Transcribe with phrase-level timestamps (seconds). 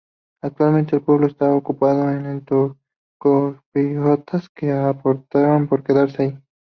[0.41, 6.39] Actualmente el pueblo está ocupado por los turcochipriotas que optaron por quedarse allí.